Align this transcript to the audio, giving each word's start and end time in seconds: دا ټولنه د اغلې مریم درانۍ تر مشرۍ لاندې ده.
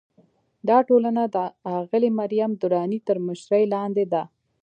دا 0.69 0.77
ټولنه 0.89 1.23
د 1.35 1.37
اغلې 1.77 2.09
مریم 2.19 2.51
درانۍ 2.61 2.99
تر 3.07 3.17
مشرۍ 3.27 3.63
لاندې 3.73 4.05
ده. 4.13 4.23